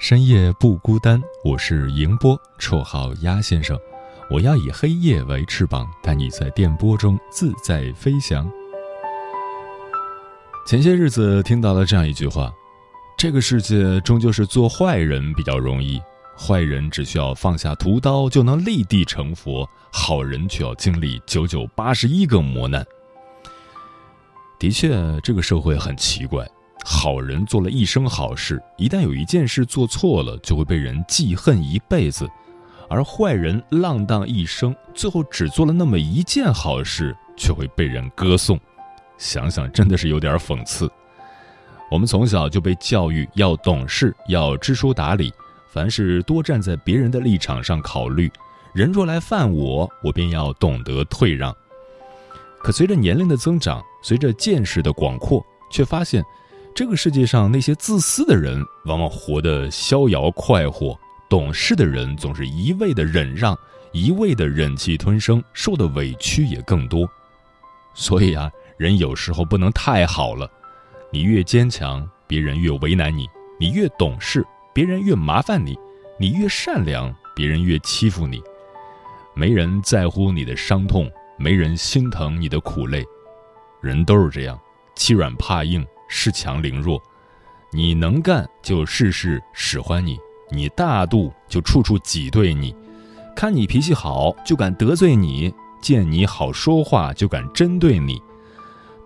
[0.00, 1.22] 深夜不孤单。
[1.44, 3.78] 我是迎波，绰号鸭先生。
[4.30, 8.50] 我要以黑夜为翅膀，带你在电波中自在飞翔。
[10.66, 12.50] 前些日子听到了这样一句话：
[13.18, 16.00] 这个世界终究是做坏人比较容易，
[16.34, 22.82] 坏人只需要放下屠刀就能立地成佛，好人却要经历九九八十一个磨难。
[24.58, 26.50] 的确，这个社会很奇怪。
[26.84, 32.26] 好人做了一生好事，一旦有一件事做错了，就会被人记恨一辈子；
[32.88, 38.58] 而坏人浪荡一生，最后只做了那么一件好事，却会被人歌颂。
[39.18, 40.90] 想想真的是有点讽刺。
[41.90, 45.32] 我们从小就被教育要懂事，要知书达理，
[45.72, 48.30] 凡事多站在别人的立场上考虑。
[48.72, 51.54] 人若来犯我，我便要懂得退让。
[52.62, 56.22] 可随着年龄的增长，随着见识的广阔，却发现，
[56.74, 63.58] 这个世界上那些自私的人往往活得逍遥快活，懂事的人总是一味的忍让，
[63.92, 67.08] 一味的忍气吞声，受的委屈也更多。
[67.92, 70.50] 所以啊，人有时候不能太好了，
[71.12, 73.24] 你越坚强，别人越为难你；
[73.58, 75.74] 你越懂事，别人越麻烦你；
[76.18, 78.40] 你越善良，别人越欺负你。
[79.34, 81.10] 没人在乎你的伤痛。
[81.42, 83.02] 没人心疼你的苦累，
[83.80, 84.60] 人都是这样，
[84.94, 87.00] 欺软怕硬，恃强凌弱。
[87.72, 90.18] 你能干就事事使唤你，
[90.50, 92.74] 你大度就处处挤兑你，
[93.36, 98.20] 看你脾气好就敢得罪你，见你好说话就敢针对你。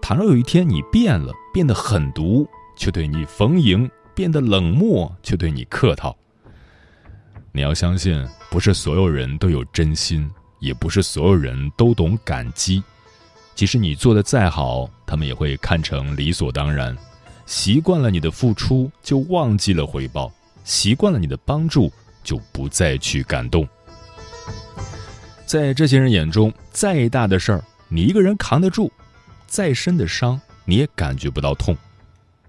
[0.00, 6.16] 倘若有一天你变了，变得狠毒，却对你逢迎；变得冷漠，却对你客套。
[7.52, 10.30] 你要相信，不是所有人都有真心。
[10.60, 12.82] 也不是所有人都懂感激，
[13.54, 16.96] 即使你做的再好，他们也会看成理所当然。
[17.46, 20.30] 习惯了你的付出，就忘记了回报；
[20.64, 23.68] 习惯了你的帮助，就不再去感动。
[25.46, 28.90] 在这些人眼中，再大的事儿你一个人扛得住，
[29.46, 31.76] 再深的伤你也感觉不到痛。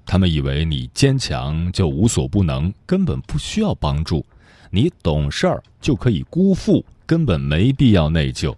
[0.05, 4.23] 他们以为你坚强就无所不能，根本不需要帮助；
[4.71, 6.83] 你懂事儿就可以辜负。
[7.07, 8.55] 根本没必要内疚。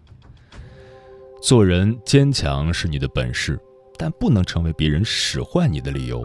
[1.41, 3.59] 做人坚强是你的本事，
[3.95, 6.23] 但不能成为别人使唤你的理由；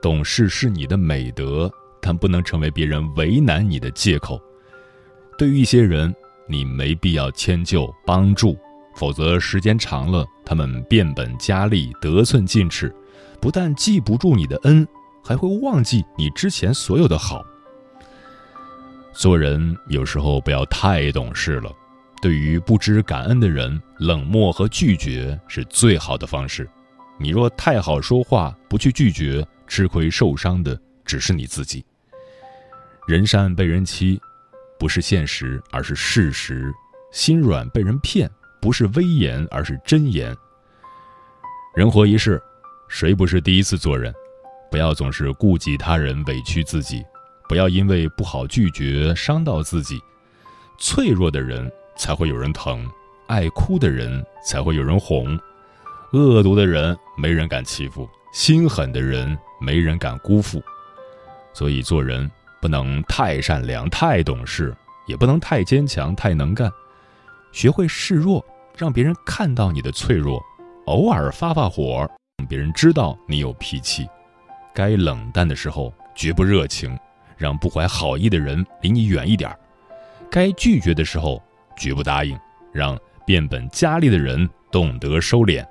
[0.00, 1.70] 懂事是你的美德，
[2.00, 4.40] 但不能成为别人为难你的借口。
[5.36, 6.14] 对于一些人，
[6.48, 8.56] 你没必要迁就帮助，
[8.94, 12.94] 否则时间长了，他们变本加厉、得寸进尺，
[13.40, 14.86] 不但记不住你的恩，
[15.24, 17.44] 还会忘记你之前所有的好。
[19.12, 21.70] 做人有时候不要太懂事了，
[22.26, 26.68] 对于不知感恩的人，冷漠和拒绝是最好的方式。
[27.20, 31.86] 你若太好说话，不去拒绝，吃亏受伤的只是你自己。
[33.06, 34.20] 人善被人欺，
[34.76, 36.68] 不是现实，而是事实；
[37.12, 38.28] 心软被人骗，
[38.60, 40.36] 不是威严，而是真言。
[41.76, 42.42] 人活一世，
[42.88, 44.12] 谁不是第一次做人？
[44.68, 47.04] 不要总是顾及他人，委屈自己。
[47.48, 50.00] 不要因为不好拒绝伤到自己，
[50.76, 52.88] 脆弱的人才会有人疼，
[53.26, 55.38] 爱哭的人才会有人哄，
[56.12, 60.62] 恶毒的人没人敢欺负，心狠的人没人敢辜负。
[61.52, 64.76] 所以做人不能太善良、太懂事，
[65.06, 66.70] 也不能太坚强、太能干，
[67.52, 68.44] 学会示弱，
[68.76, 70.42] 让别人看到你的脆弱，
[70.86, 72.08] 偶尔发发火，
[72.38, 74.06] 让别人知道你有脾气，
[74.74, 76.96] 该冷淡的时候绝不热情。
[77.38, 79.58] 让不怀好意的人离你远一点儿，
[80.30, 81.42] 该拒绝的时候
[81.76, 82.38] 绝不答应，
[82.72, 85.66] 让变本加厉的人懂得收敛。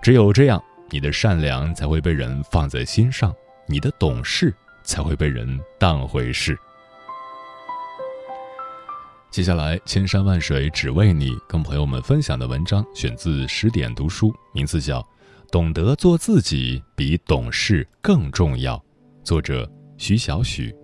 [0.00, 3.34] 只有这样，你的善良才会被人放在心上，
[3.66, 6.58] 你的懂事才会被人当回事。
[9.30, 15.00] 接下来，千山万水只为你，跟朋友们分享的文章选自十点读书，名字叫
[15.50, 18.76] 《懂得做自己比懂事更重要》，
[19.24, 19.66] 作者
[19.96, 20.74] 徐小许。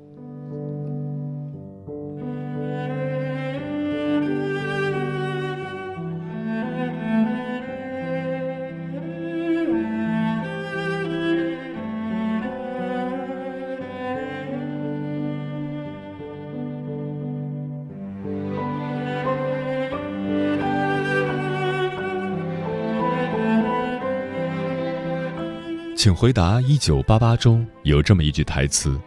[26.09, 28.99] 请回答：一九八八中有这么一句台词：“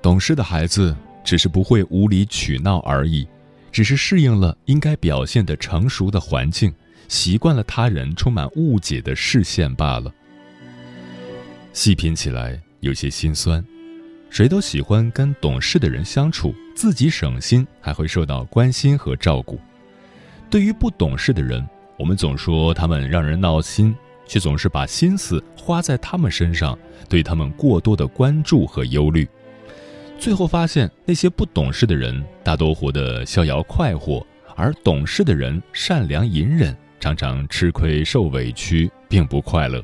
[0.00, 3.26] 懂事的孩子只是不会无理取闹而已，
[3.72, 6.72] 只是适应了应该表现的成熟的环境，
[7.08, 10.14] 习惯了他人充满误解的视线罢了。”
[11.74, 13.60] 细品起来有些心酸。
[14.30, 19.58] 谁都喜欢跟懂事的人相处，自己省心，还会受到关心和照顾。
[20.48, 21.68] 对于不懂事的人，
[21.98, 23.92] 我们总说他们让人闹心。
[24.30, 26.78] 却总是把心思花在他们身上，
[27.08, 29.28] 对他们过多的关注和忧虑，
[30.20, 34.24] 最后发现那些不懂事的人大多活得逍遥快活，
[34.54, 39.82] 而懂事的人善良隐忍，常常吃亏受委屈，并不快乐。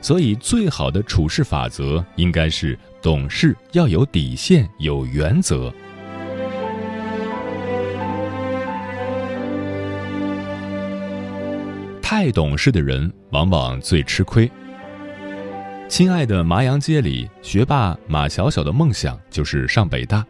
[0.00, 5.70] 所以，最好的处事法则应该是懂事要有底线、有原则。
[12.14, 14.48] 太懂事的人往往最吃亏。
[15.88, 20.22] 亲爱的麻阳街里，学霸马小小的梦想就是上北大，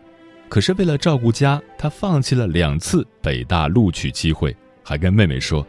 [0.48, 5.66] 可是为了照顾家，他放弃了两次北大录取机会，还跟妹妹说：“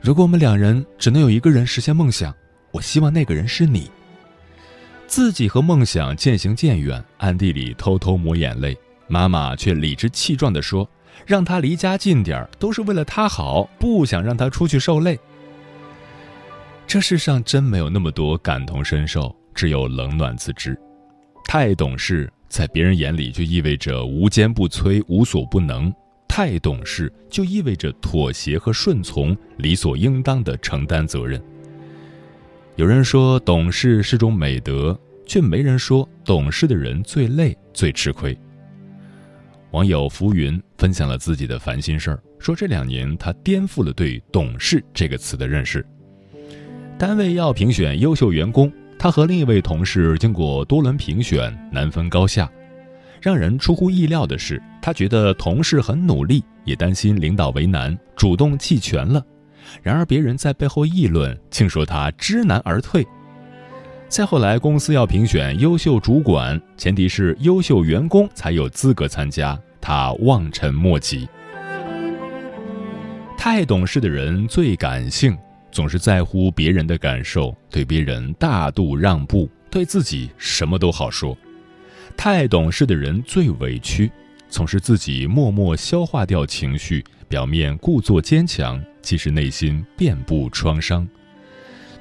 [0.00, 2.32] 如果我们两人只能有一个人实现梦想，
[2.70, 3.90] 我希望那个人是你。”
[5.08, 8.78] 自己和梦想渐行渐远，暗地里偷偷抹眼泪，
[9.08, 10.88] 妈妈却理直气壮地说。
[11.26, 15.18] 让他离家近点儿，都是为了他好，不想让他出去受累。
[16.86, 20.78] 这世上真没有那么多感同身受，只有冷暖自知。
[21.44, 25.90] 太懂事，在别人眼里就意味着无坚不摧、无所不能；
[26.26, 31.42] 太懂事，就意味着妥协和顺从，理所应当的承担责任。
[32.76, 38.38] 有人说懂事是种美德，却没人说懂事的人最累、最吃亏。
[39.72, 45.84] 网友浮云分享了自己的烦心事儿，说这两年他颠覆了对“懂事”这个词的认识。
[46.98, 52.50] 单位要评选优秀员工，他和另一位同事经过多轮评选，难分高下。
[53.20, 59.22] 让人出乎意料的是，他觉得同事很努力，也担心领导为难，主动弃权了。
[59.82, 63.06] 然而别人在背后议论，竟说他知难而退。
[64.08, 69.58] 再后来，公司要评选优秀主管，前提是优秀员工才有资格参加。
[69.80, 71.28] 他望尘莫及。
[73.36, 75.36] 太懂事的人最感性，
[75.70, 81.36] 总是在乎别人的感受，对别人大度让步，对自己什么都好说。
[82.16, 84.10] 太懂事的人最委屈，
[84.48, 91.06] 总是自己默默消化掉情绪，表面故作坚强，其实内心遍布创伤，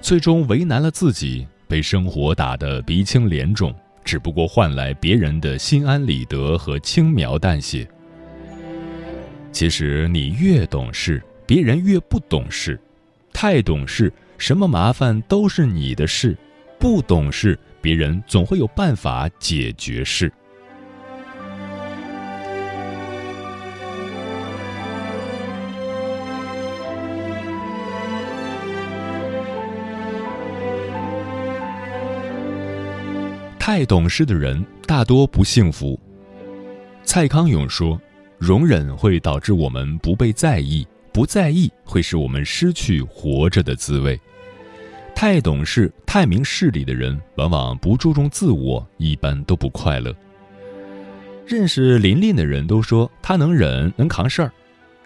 [0.02, 1.46] 最终为难了自己。
[1.68, 3.74] 被生活打得鼻青脸肿，
[4.04, 7.88] 只不过换来别人的心安理得和轻描淡写。
[9.52, 12.80] 其实你越懂事，别人越不懂事。
[13.34, 16.34] 太懂事，什么麻烦都是你的事；
[16.80, 20.32] 不懂事，别人总会有办法解决事。
[33.70, 36.00] 太懂事的人大多不幸福。
[37.04, 38.02] 蔡康永说
[38.40, 44.18] ：“容忍会导致我们不被在意，不在意会使我们失去活着的滋味。”
[45.14, 50.16] 太懂事、太明事理的人，往往不注重自我，一般都不快乐。
[51.46, 54.52] 认识琳琳的人都说她能忍，能扛事儿。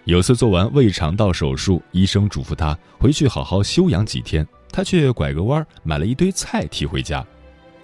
[0.04, 7.26] 有次做完胃肠道手术，医生嘱咐她回去好好休养几天，她却拐个弯买了一堆菜提回家。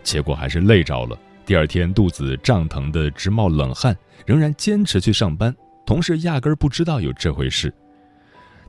[0.09, 1.19] 结果还是累着了。
[1.45, 5.55] 第二天肚子胀疼的直冒冷汗，仍然坚持去上班。
[5.85, 7.71] 同事压根儿不知道有这回事。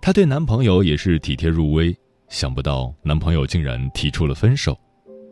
[0.02, 1.96] 她对男朋友也是体贴入微，
[2.28, 4.78] 想不到男朋友竟然提出了分手。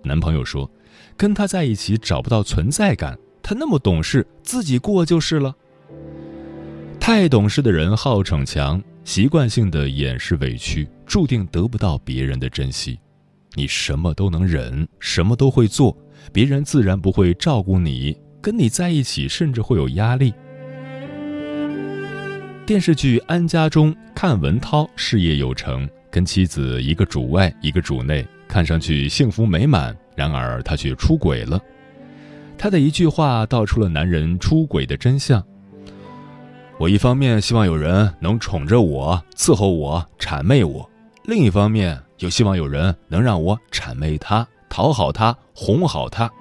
[0.01, 0.69] 男朋友说
[1.17, 5.53] ：“跟他在一起找不到存在感，他那么懂事，自己过就是了。”
[7.01, 12.97] 太懂事的人好逞强，习惯性的掩饰委屈，注定得不到别人的珍惜。
[13.57, 15.97] 你什么都能忍，什么都会做，
[16.31, 20.31] 别人自然不会照顾你，跟你在一起甚至会有压力。
[22.67, 29.97] 电视剧《安家》中，阚文涛事业有成，跟妻子一个主外一个主内，看上去幸福美满。
[30.15, 31.59] 然而他却出轨了。
[32.59, 35.43] 他的一句话道出了男人出轨的真相。
[36.77, 40.87] 我一方面希望有人能宠着我、伺候我、谄媚我，
[41.25, 46.31] 另一方面又希望有人能让我谄媚他、讨好他、哄好他。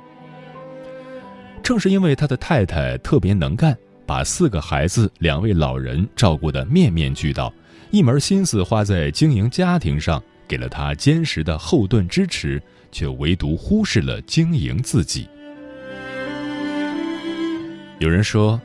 [1.62, 7.52] 正是因为他的太太特别能干，把四个孩子、两位老人照顾得面面俱到，
[7.90, 15.28] 一门心思花在经营家庭上，给了他坚实的后盾支持，却唯独忽视了经营自己。
[17.99, 18.61] 有人说，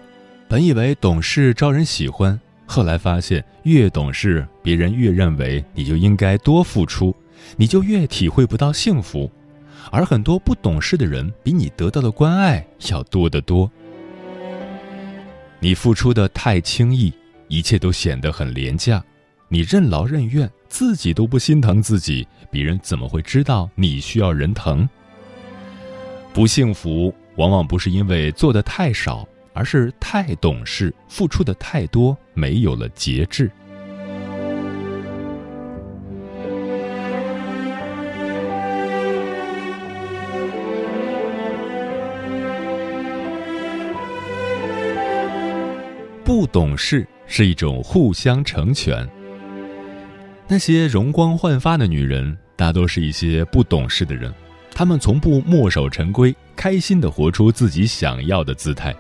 [0.48, 2.40] 本以为懂事招人喜欢，
[2.72, 7.14] 后来发现越懂事，别人越认为你就应该多付出，
[7.58, 9.30] 你就越体会不到幸福。
[9.92, 13.70] 而很多不懂事的人，比你得到的关爱要多得多。
[15.60, 17.12] 你付出的太轻易，
[17.50, 19.04] 一切都显得很廉价。
[19.50, 24.88] 你任劳任怨，自己都不心疼自己，别人怎么会知道你需要人疼？
[26.32, 33.52] 不幸福，往往不是因为做的太少，而是太懂事，付出的太多，没有了节制。
[46.24, 49.08] 不懂事是一种互相成全。
[50.48, 54.34] 那些容光焕发的女人，大多是一些不懂事的人，
[54.74, 58.96] 她们从不墨守成规，开心的活出自己想要的姿态。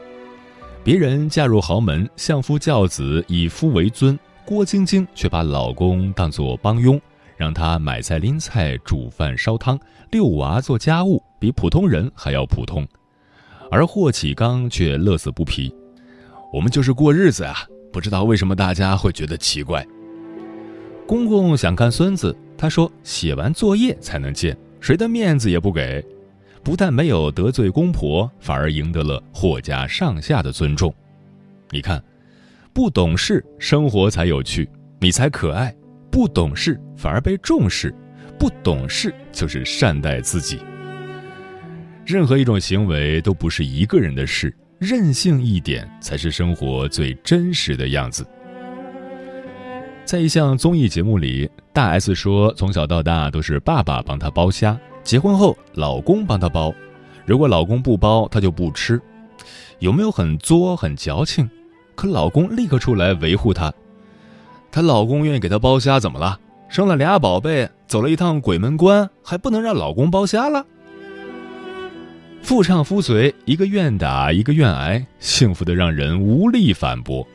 [0.84, 7.00] 别人嫁入豪门，相夫教子，以夫为尊，郭晶晶却把老公当作帮佣，
[7.38, 12.88] 让他买菜拎菜、煮饭烧汤、遛娃做家务，比普通人还要普通。
[13.70, 15.72] 而霍启刚却乐此不疲。
[16.52, 17.58] 我们就是过日子啊，
[17.94, 19.86] 不知道为什么大家会觉得奇怪。
[21.06, 26.04] 公公想看孙子，他说写完作业才能见，谁的面子也不给。
[26.63, 30.94] 不但没有得罪公婆，反而赢得了霍家上下的尊重。
[31.70, 32.03] 你看，
[32.74, 35.72] 不懂事，生活才有趣，你才可爱；
[36.12, 37.89] 不懂事，反而被重视；
[38.38, 40.60] 不懂事，就是善待自己。
[42.06, 44.56] 任何一种行为都不是一个人的事。
[44.80, 48.25] 任性一点才是生活最真实的样子。
[50.03, 56.74] 在一项综艺节目里，大 S 说，从小到大都是爸爸帮她剥虾，结婚后老公帮她剥，
[57.25, 59.01] 如果老公不剥，她就不吃。
[59.79, 61.50] 有没有很作、很矫情？
[61.96, 63.74] 可老公立刻出来维护她。
[64.72, 66.39] 她老公愿意给她剥虾，怎么了？
[66.70, 70.65] 生了俩宝贝，走了一趟鬼门关，还不能让老公剥虾了？
[72.41, 77.27] 夫唱夫随，一个愿打，一个愿挨，幸福的让人无力反驳。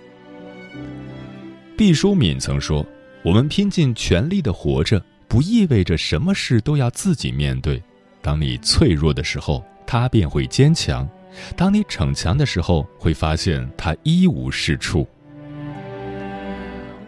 [1.76, 2.84] 毕淑敏曾说
[3.22, 7.82] ：“我们拼尽全力的活着，不意味着什么事都要自己面对。
[8.22, 11.06] 当你脆弱的时候，他便会坚强；
[11.56, 15.06] 当你逞强的时候，会发现他一无是处。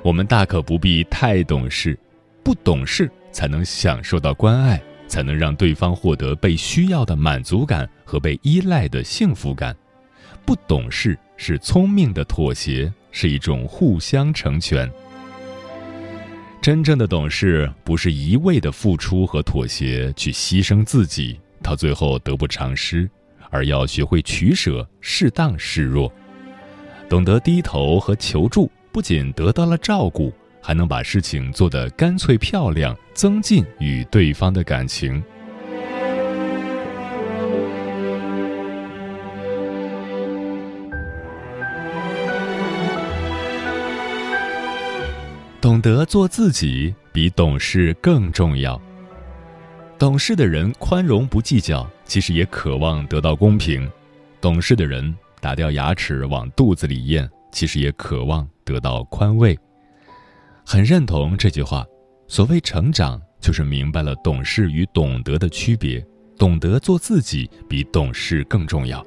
[0.02, 1.98] 我们大可不必太懂事，
[2.42, 9.74] 不懂事才能享受到关爱。”才能让对方获得被需要的满足感和被依赖的幸福感。
[10.44, 14.86] 不懂事是聪明的妥协，是一种互相成全。
[16.60, 23.08] 真正的懂事，不是一味的付出和妥协，去牺牲自己，到最后得不偿失，
[23.48, 26.12] 而要学会取舍，适当示弱，
[27.08, 30.32] 懂得低头和求助，不仅得到了照顾。
[30.60, 35.22] 还能把事情做得干脆漂亮，增进与对方的感情。
[45.68, 48.80] 懂得做自己比懂事更重要。
[49.98, 53.86] 懂事的人宽容不计较，其实也渴望得到公平；
[54.40, 59.54] 懂事的人打掉牙齿往肚子里咽，其实也渴望得到宽慰。
[60.64, 61.84] 很认同这句话，
[62.28, 66.02] 所谓成长，就是明白了懂事与懂得的区别，
[66.38, 69.04] 懂得做自己比懂事更重要。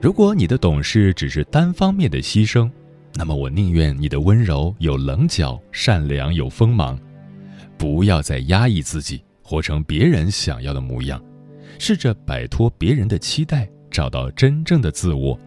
[0.00, 2.70] 如果你的懂事只是单方面的牺牲，
[3.14, 6.98] 那么我宁愿你的温柔有棱角，善良有锋芒。
[7.76, 11.22] 不要再压抑自己，活成别人想要的模样，
[11.78, 15.38] 试着摆脱别人的期待，找到真正的自我，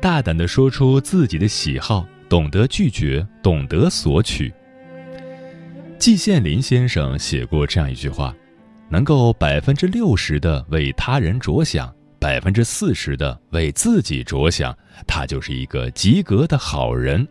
[0.00, 2.06] 大胆地说出自己的喜好。
[2.28, 4.50] 懂得拒绝，懂得索取。
[5.98, 8.34] 季羡林先生写过这样一句话
[8.88, 14.72] ：“能够百分之六十的为他人着想，百分之四十的为自己着想，
[15.08, 17.26] 他就是一个及格的好人。”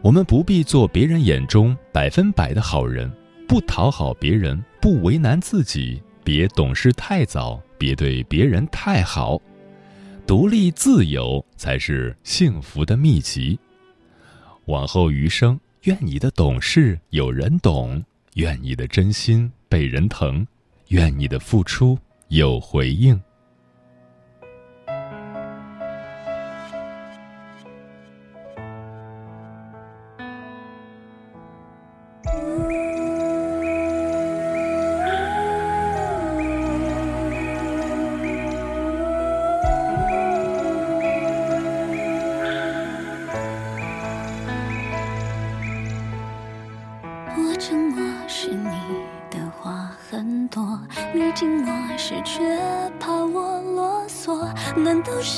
[0.00, 3.10] 我们不必做别人眼中百分百的好人，
[3.48, 9.42] 不讨好别人，不为难自己，别懂事太早，别对别人太好。
[10.24, 13.58] 独立自由才是幸福的秘籍。
[14.66, 18.00] 往后余生，愿你的懂事有人懂，
[18.34, 20.46] 愿你的真心被人疼，
[20.88, 21.98] 愿你的付出
[22.30, 23.20] 有回应。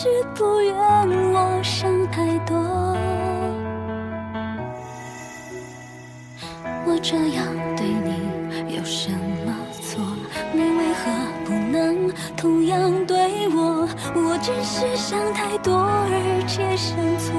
[0.02, 0.74] 是不愿
[1.32, 2.56] 我想太多，
[6.84, 9.12] 我这样对你有什
[9.46, 10.02] 么错？
[10.52, 11.08] 你为何
[11.44, 13.88] 不能同样对我？
[14.16, 17.32] 我只是想太多而且想错。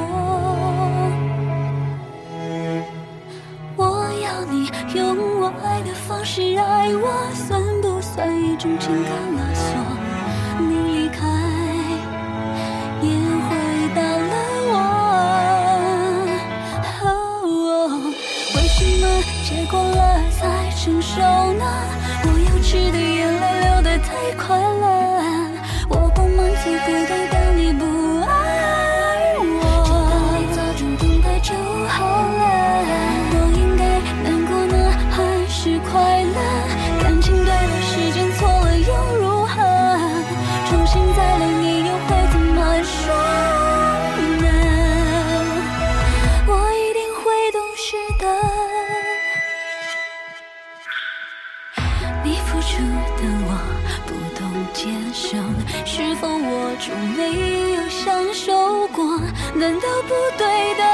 [3.76, 9.73] 我要你用我爱的方式爱我，算不算一种情感勒索？
[59.56, 60.93] 难道不对的？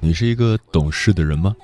[0.00, 1.54] 你是一个懂事的人吗？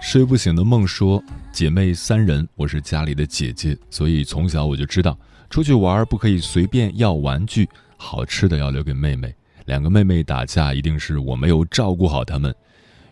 [0.00, 5.18] 睡不醒的梦说：“姐妹三人，我是家里的姐姐，所以从小我就知道，
[5.50, 9.34] 出去玩不可以随便要玩具，好吃的要留给妹妹。
[9.66, 12.54] 两个妹妹打架，一定是我没有照顾好她们。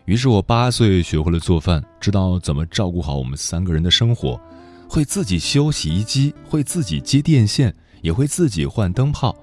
[0.05, 4.41] 于是我八岁学会了做饭，知道怎么照顾好我们三个人的生活，
[4.89, 9.35] 会自己修洗衣机，会自己接电线，也会自己换灯泡。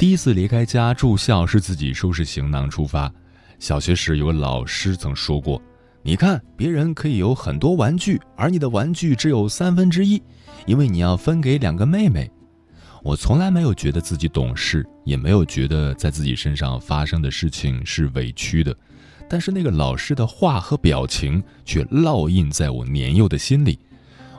[0.00, 3.12] 第一次离开家住校，是自己收拾行囊出发。”
[3.60, 5.60] 小学时有个老师曾说过
[6.02, 10.22] ：“你看，别人可以有很多玩具，而你的玩具只有三分之一，
[10.64, 12.30] 因为你要分给两个妹妹。”
[13.04, 18.74] 我从来没有觉得自己懂事，也没有觉得在自己身上发生的事情是委屈的，
[19.28, 23.78] 但是那个老师的话和表情却烙印在我年幼的心里。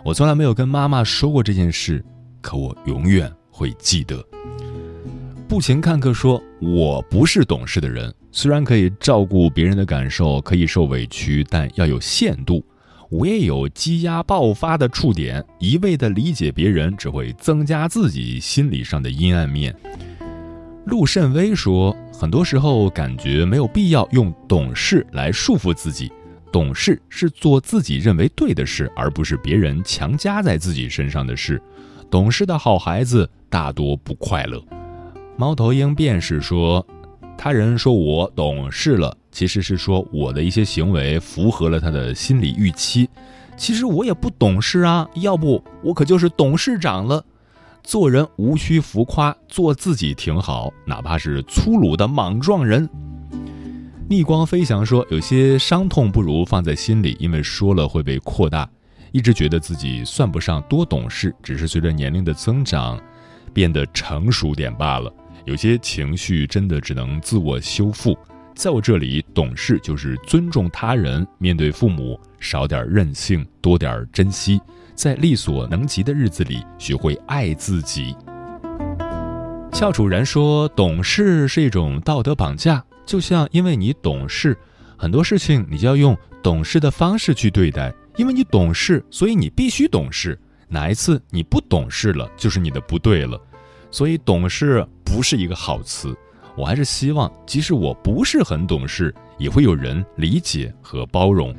[0.03, 2.03] 我从来没有跟妈妈说过这件事，
[2.41, 4.25] 可我永远会记得。
[5.51, 12.63] 步行看客说：“我不是懂事的人，虽然可以照顾别人的感受，可以受委屈，但要有限度。
[13.09, 19.75] 我也有积压爆发的触点，一味的理解别人只会增加自己心理上的阴暗面。
[20.85, 26.09] 陆慎微说，很多时候感觉没有必要用懂事来束缚自己，
[26.49, 31.61] 懂事是做自己认为对的事，而不是别人强加在自己身上的事。
[32.09, 34.63] 懂事的好孩子大多不快乐。
[35.41, 36.85] 猫头鹰便是说，
[37.35, 39.17] 他人说我懂事了。
[39.31, 43.09] 其实是说我的一些行为符合了他的心理预期，
[43.57, 47.25] 其实我也不懂事啊，要不我可就是董事长了。
[47.81, 52.87] 做人无需浮夸，做自己挺好，哪怕是粗鲁的莽撞人。
[54.07, 58.69] 逆光飞翔说，有些伤痛不如放在心里，因为说了会被扩大。
[59.11, 63.01] 一直觉得自己算不上多懂事，只是随着年龄的增长，
[63.51, 65.11] 变得成熟点罢了。
[65.45, 68.17] 有些情绪真的只能自我修复。
[68.53, 74.61] 在我这里，懂事就是尊重他人，面对父母少点任性，多点珍惜，
[74.93, 78.15] 在力所能及的日子里学会爱自己。
[79.71, 84.55] 俏楚然说：“懂事是一种道德绑架，就像因为你懂事，
[84.97, 90.37] 很多事情你就要用懂事的方式去对待，因为你懂事，所以你必须懂事。
[90.67, 93.41] 哪一次你不懂事了，就是你的不对了。
[93.91, 96.17] 所以懂事不是一个好词。”
[96.57, 101.55] 我还是希望，即使我不是很懂事，也会有人理解和包容。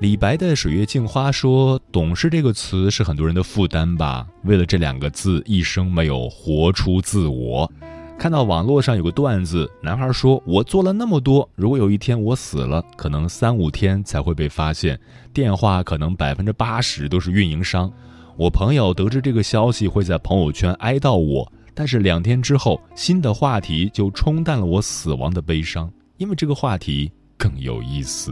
[0.00, 4.26] 李白的《水月镜花》说：“懂事这个词是很多人的负担吧？
[4.42, 7.70] 为了这两个字，一生没有活出自我。”
[8.18, 15.00] 看到网络上有个段子，男孩说：“我做了那么多，如果有一天我死了，可能三五天才会被发现，
[15.32, 17.90] 电话可能百分之八十都是运营商。
[18.36, 28.30] 我朋友得知这个消息，会在朋友圈哀悼我。”但是两天之后，新的话题就冲淡了我死亡的悲伤，因为这个话题更有意思。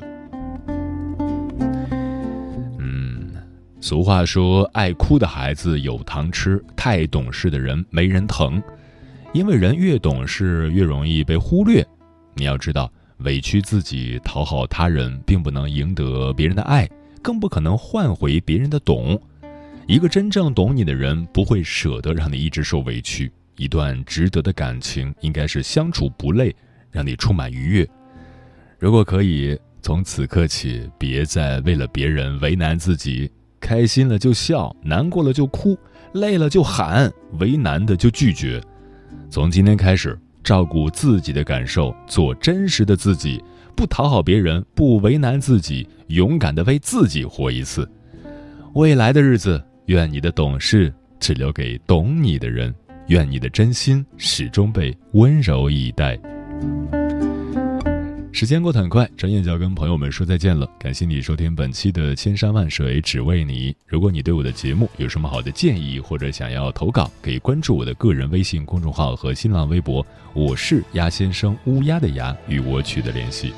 [2.78, 3.32] 嗯，
[3.80, 8.62] 俗话说，爱哭的孩子有糖吃，太懂事的人没人疼。
[9.32, 11.82] 因为人越懂事，越容易被忽略。
[12.34, 16.86] 你要知道，委屈自己讨好他人，并不能赢得别人的爱，
[17.22, 19.18] 更不可能换回别人的懂。
[19.90, 23.28] 一个真正懂你的人，不会舍得让你一直受委屈。
[23.56, 26.54] 一段值得的感情，应该是相处不累，
[26.92, 27.84] 让你充满愉悦。
[28.78, 33.28] 如果可以，从此刻起，别再为了别人为难自己。
[33.58, 35.76] 开心了就笑，难过了就哭，
[36.12, 38.62] 累了就喊，为难的就拒绝。
[39.28, 43.42] 从今天开始，照顾自己的感受，做真实的自己，
[43.74, 47.90] 不讨好别人，不为难自己，勇敢的为自己活一次。
[48.74, 49.60] 未来的日子。
[49.90, 52.72] 愿你的懂事只留给懂你的人，
[53.08, 56.16] 愿你的真心始终被温柔以待。
[58.30, 60.64] 时间过得很快，转眼就要跟朋友们说再见了。
[60.78, 63.72] 感谢你收听本期的《千山万水只为你》。
[63.84, 73.52] 如果你对我的节目有什么好的建议，或者想要投稿，可以关注我的个人微信公众号和新浪微博，我是鸭先生乌鸦的鸭，与我取得联系。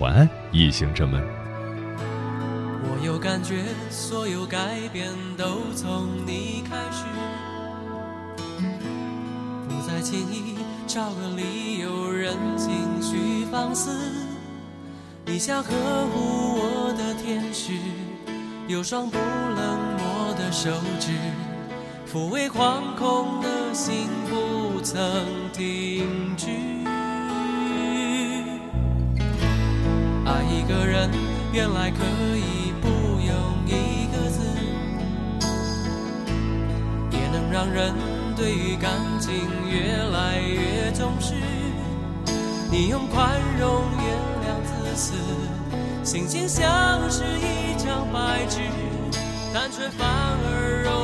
[0.00, 1.41] 晚安，异行者们。
[3.02, 7.02] 有感觉，所有改变都从你开始，
[9.68, 10.54] 不再轻易
[10.86, 12.70] 找个理由任情
[13.02, 13.90] 绪放肆。
[15.26, 15.70] 你像呵
[16.14, 17.72] 护我的天使，
[18.68, 21.10] 有双不冷漠的手指，
[22.06, 25.04] 抚慰惶恐的心不曾
[25.52, 26.46] 停止。
[30.24, 31.10] 爱一个人，
[31.52, 32.04] 原来可
[32.36, 32.61] 以。
[37.52, 37.92] 让人
[38.34, 39.34] 对于感情
[39.70, 41.34] 越来越重视，
[42.70, 45.12] 你用宽容原谅自私，
[46.02, 46.62] 心情像
[47.10, 48.60] 是一张白纸，
[49.52, 51.01] 单纯反而容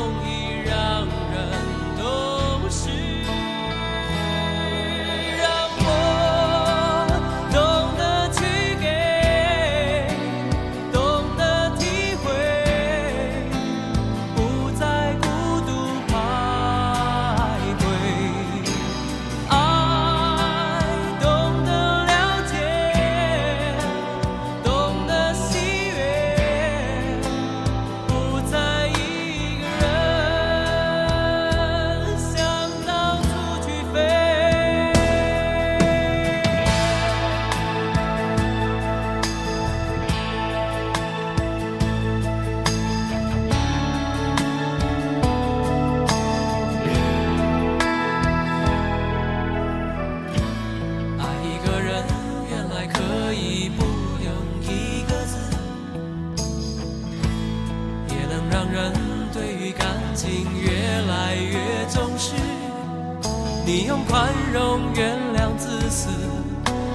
[63.71, 66.09] 你用宽容原谅自私，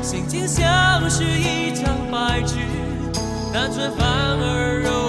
[0.02, 2.56] 心情像是一张白纸，
[3.54, 5.03] 单纯反而柔。